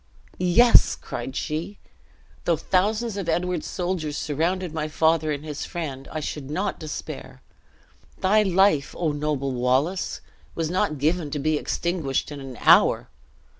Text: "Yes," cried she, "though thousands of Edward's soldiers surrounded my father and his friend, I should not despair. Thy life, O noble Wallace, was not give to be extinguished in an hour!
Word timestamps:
"Yes," 0.39 0.95
cried 0.95 1.35
she, 1.35 1.77
"though 2.45 2.57
thousands 2.57 3.17
of 3.17 3.29
Edward's 3.29 3.67
soldiers 3.67 4.17
surrounded 4.17 4.73
my 4.73 4.87
father 4.87 5.31
and 5.31 5.45
his 5.45 5.63
friend, 5.63 6.07
I 6.11 6.19
should 6.19 6.49
not 6.49 6.79
despair. 6.79 7.43
Thy 8.19 8.41
life, 8.41 8.95
O 8.97 9.11
noble 9.11 9.51
Wallace, 9.51 10.19
was 10.55 10.71
not 10.71 10.97
give 10.97 11.29
to 11.29 11.37
be 11.37 11.55
extinguished 11.55 12.31
in 12.31 12.39
an 12.39 12.57
hour! 12.61 13.09